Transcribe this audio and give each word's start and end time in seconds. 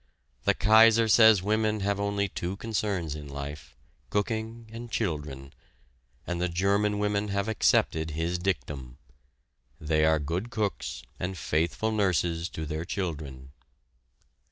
The 0.45 0.55
Kaiser 0.55 1.07
says 1.07 1.43
women 1.43 1.81
have 1.81 1.99
only 1.99 2.27
two 2.27 2.55
concerns 2.55 3.13
in 3.13 3.27
life, 3.29 3.75
cooking 4.09 4.67
and 4.73 4.89
children, 4.89 5.53
and 6.25 6.41
the 6.41 6.49
German 6.49 6.97
women 6.97 7.27
have 7.27 7.47
accepted 7.47 8.09
his 8.09 8.39
dictum. 8.39 8.97
They 9.79 10.03
are 10.03 10.17
good 10.17 10.49
cooks 10.49 11.03
and 11.19 11.37
faithful 11.37 11.91
nurses 11.91 12.49
to 12.49 12.65
their 12.65 12.83
children. 12.83 13.51